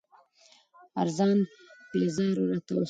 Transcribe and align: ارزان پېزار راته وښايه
ارزان 1.01 1.37
پېزار 1.89 2.35
راته 2.49 2.71
وښايه 2.73 2.79